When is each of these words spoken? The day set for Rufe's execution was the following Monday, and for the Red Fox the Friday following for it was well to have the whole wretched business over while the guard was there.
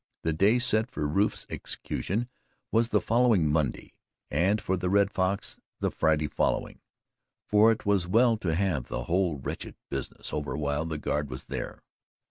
The 0.23 0.33
day 0.33 0.57
set 0.57 0.89
for 0.89 1.07
Rufe's 1.07 1.45
execution 1.47 2.27
was 2.71 2.89
the 2.89 2.99
following 2.99 3.47
Monday, 3.51 3.93
and 4.31 4.59
for 4.59 4.75
the 4.75 4.89
Red 4.89 5.11
Fox 5.11 5.59
the 5.79 5.91
Friday 5.91 6.27
following 6.27 6.81
for 7.45 7.71
it 7.71 7.85
was 7.85 8.07
well 8.07 8.35
to 8.37 8.55
have 8.55 8.87
the 8.87 9.03
whole 9.03 9.37
wretched 9.37 9.75
business 9.91 10.33
over 10.33 10.57
while 10.57 10.85
the 10.87 10.97
guard 10.97 11.29
was 11.29 11.43
there. 11.43 11.83